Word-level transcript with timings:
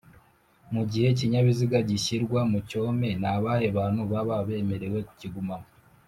mugihe 0.73 1.07
ikinyabiziga 1.09 1.77
gishyirwa 1.89 2.39
mu 2.51 2.59
cyome 2.69 3.09
Nabahe 3.21 3.67
bantu 3.77 4.01
baba 4.11 4.35
bemerewe 4.47 4.99
kukigumamo 5.07 5.67